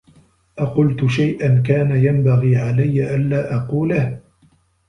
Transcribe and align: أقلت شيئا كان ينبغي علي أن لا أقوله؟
أقلت 0.59 1.05
شيئا 1.05 1.61
كان 1.67 1.91
ينبغي 2.05 2.57
علي 2.57 3.15
أن 3.15 3.29
لا 3.29 3.55
أقوله؟ 3.55 4.19